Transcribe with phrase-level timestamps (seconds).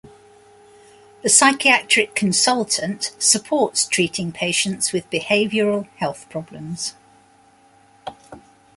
[1.21, 6.95] The psychiatric consultant supports treating patients with behavioral health problems.